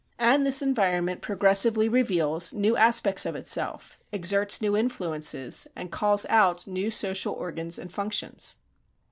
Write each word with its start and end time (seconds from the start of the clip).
And 0.17 0.47
this 0.47 0.63
environment 0.63 1.21
progressively 1.21 1.87
reveals 1.87 2.53
new 2.53 2.75
aspects 2.75 3.23
of 3.23 3.35
itself, 3.35 3.99
exerts 4.11 4.59
new 4.59 4.75
influences, 4.75 5.67
and 5.75 5.91
calls 5.91 6.25
out 6.27 6.65
new 6.65 6.89
social 6.89 7.35
organs 7.35 7.77
and 7.77 7.91
functions. 7.91 8.55